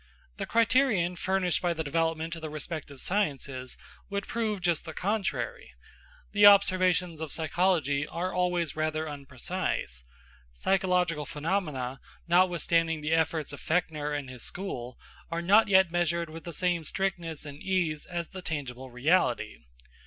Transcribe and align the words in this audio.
The 0.37 0.47
criterion 0.47 1.15
furnished 1.15 1.61
by 1.61 1.75
the 1.75 1.83
development 1.83 2.35
of 2.35 2.41
the 2.41 2.49
respective 2.49 2.99
sciences 3.01 3.77
would 4.09 4.27
prove 4.27 4.59
just 4.59 4.83
the 4.83 4.95
contrary. 4.95 5.75
The 6.31 6.47
observations 6.47 7.21
of 7.21 7.31
psychology 7.31 8.07
are 8.07 8.33
always 8.33 8.75
rather 8.75 9.05
unprecise. 9.05 10.03
Psychological 10.55 11.27
phenomena, 11.27 11.99
notwithstanding 12.27 13.01
the 13.01 13.13
efforts 13.13 13.53
of 13.53 13.61
Fechner 13.61 14.11
and 14.11 14.27
his 14.27 14.41
school, 14.41 14.97
are 15.29 15.39
not 15.43 15.67
yet 15.67 15.91
measured 15.91 16.31
with 16.31 16.45
the 16.45 16.51
same 16.53 16.83
strictness 16.83 17.45
and 17.45 17.61
ease 17.61 18.07
as 18.07 18.29
the 18.29 18.41
tangible 18.41 18.89
reality. 18.89 19.59